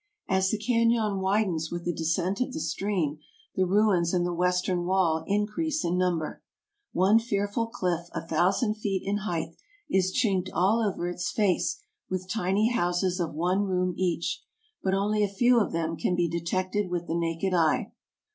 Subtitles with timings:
[0.27, 3.19] As the canon widens with the descent of the stream
[3.53, 6.41] the ruins in the western wall increase in number.
[6.91, 9.53] One fearful cliff a thousand feet in height
[9.91, 14.43] is chinked all over its face with tiny houses of one room each,
[14.81, 17.91] but only a few of them can be detected with the naked eye.